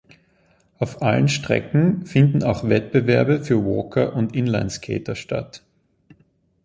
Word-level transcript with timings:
Auf 0.79 1.03
allen 1.03 1.27
Strecken 1.27 2.07
finden 2.07 2.41
auch 2.41 2.67
Wettbewerbe 2.67 3.43
für 3.45 3.63
Walker 3.63 4.15
und 4.15 4.35
Inlineskater 4.35 5.13
statt. 5.15 5.61